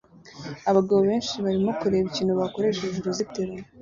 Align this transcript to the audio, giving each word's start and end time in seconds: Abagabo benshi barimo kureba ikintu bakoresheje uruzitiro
Abagabo 0.69 0.99
benshi 1.09 1.35
barimo 1.43 1.71
kureba 1.79 2.07
ikintu 2.11 2.33
bakoresheje 2.41 2.95
uruzitiro 2.99 3.51